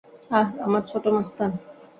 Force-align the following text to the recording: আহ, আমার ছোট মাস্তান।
আহ, 0.31 0.47
আমার 0.61 0.83
ছোট 0.87 1.03
মাস্তান। 1.07 1.51